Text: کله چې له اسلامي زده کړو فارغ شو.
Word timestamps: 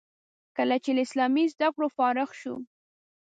کله 0.57 0.75
چې 0.83 0.89
له 0.95 1.01
اسلامي 1.07 1.45
زده 1.53 1.67
کړو 1.73 1.87
فارغ 1.97 2.29
شو. 2.41 2.55